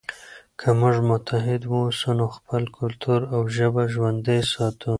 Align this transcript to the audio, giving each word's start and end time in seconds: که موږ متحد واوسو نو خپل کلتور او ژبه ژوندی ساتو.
که 0.59 0.67
موږ 0.79 0.95
متحد 1.09 1.61
واوسو 1.71 2.09
نو 2.19 2.25
خپل 2.37 2.63
کلتور 2.77 3.19
او 3.33 3.39
ژبه 3.55 3.83
ژوندی 3.93 4.41
ساتو. 4.53 4.89